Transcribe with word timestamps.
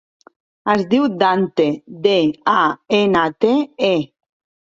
Es 0.71 0.79
diu 0.93 1.03
Dante: 1.23 1.67
de, 2.07 2.15
a, 2.55 2.65
ena, 3.01 3.27
te, 3.45 3.53
e. 3.93 3.95